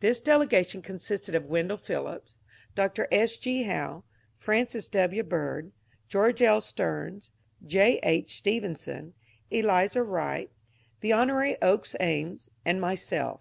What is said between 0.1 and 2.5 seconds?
delegation consisted of Wendell Phillips,